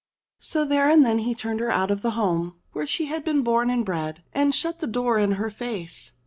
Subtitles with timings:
[0.39, 3.43] So there and then he turned her out of the home where she had been
[3.43, 6.13] born and bred, and shut the door in her face.